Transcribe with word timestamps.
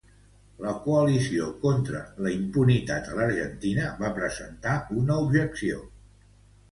La 0.65 0.71
Coalició 0.85 1.49
contra 1.65 1.99
la 2.27 2.31
Impunitat 2.35 3.11
a 3.11 3.17
l'Argentina 3.19 3.91
va 3.99 4.11
presentar 4.15 4.73
una 5.03 5.19
objecció. 5.27 5.83